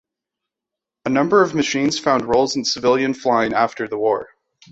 [1.05, 4.29] A number of machines found roles in civilian flying after the war.